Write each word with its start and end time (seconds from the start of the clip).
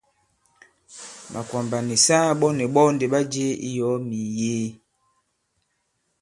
Màkwàmbà 1.31 1.77
nì 1.87 1.95
saa 2.05 2.27
ɓɔ 2.39 2.47
nì 2.57 2.65
ɓɔ 2.73 2.81
ndì 2.95 3.05
ɓa 3.13 3.19
jie 3.31 3.47
i 3.67 3.69
yɔ̀ɔ 3.77 3.95
mì 4.07 4.17
mìyee. 4.25 4.67